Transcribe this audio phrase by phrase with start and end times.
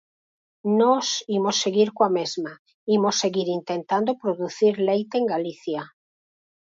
[0.81, 1.07] Nós
[1.37, 2.51] imos seguir coa mesma,
[2.95, 5.81] imos seguir intentando producir leite en Galicia.